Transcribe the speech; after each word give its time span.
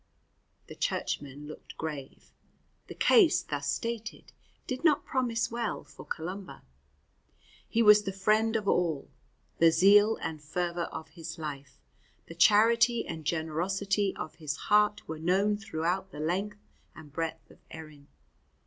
The 0.65 0.73
churchmen 0.73 1.45
looked 1.47 1.77
grave. 1.77 2.33
The 2.87 2.95
case 2.95 3.43
thus 3.43 3.69
stated 3.69 4.33
did 4.65 4.83
not 4.83 5.05
promise 5.05 5.51
well 5.51 5.83
for 5.83 6.07
Columba. 6.07 6.63
He 7.69 7.83
was 7.83 8.01
the 8.01 8.11
friend 8.11 8.55
of 8.55 8.67
all: 8.67 9.11
the 9.59 9.71
zeal 9.71 10.17
and 10.19 10.41
fervour 10.41 10.85
of 10.85 11.09
his 11.09 11.37
life, 11.37 11.79
the 12.25 12.33
charity 12.33 13.05
and 13.05 13.25
generosity 13.25 14.15
of 14.15 14.33
his 14.33 14.55
heart 14.55 15.07
were 15.07 15.19
known 15.19 15.55
throughout 15.55 16.09
the 16.09 16.19
length 16.19 16.57
and 16.95 17.13
breadth 17.13 17.51
of 17.51 17.59
Erin. 17.69 18.07